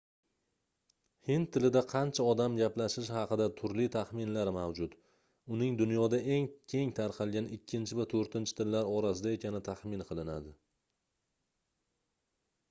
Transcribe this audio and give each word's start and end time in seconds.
hind 1.25 1.49
tilida 1.57 1.81
qancha 1.91 2.23
odam 2.29 2.55
gaplashishi 2.59 3.13
haqida 3.17 3.45
turli 3.59 3.85
taxminlar 3.97 4.51
mavjud 4.55 4.95
uning 5.57 5.77
dunyoda 5.83 6.21
eng 6.39 6.49
keng 6.75 6.95
tarqalgan 7.03 7.51
ikkinchi 7.61 7.99
va 8.01 8.09
toʻrtinchi 8.17 8.59
tillar 8.63 8.91
orasida 8.97 9.35
ekani 9.39 9.63
taxmin 9.71 10.07
qilinadi 10.13 10.57